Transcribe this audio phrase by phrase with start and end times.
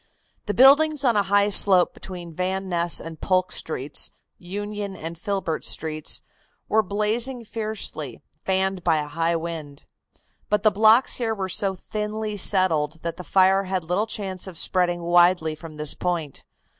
[0.47, 5.63] The buildings on a high slope between Van Ness and Polk Streets, Union and Filbert
[5.63, 6.21] Streets,
[6.67, 9.85] were blazing fiercely, fanned by a high wind,
[10.49, 14.57] but the blocks here were so thinly settled that the fire had little chance of
[14.57, 16.45] spreading widely from this point.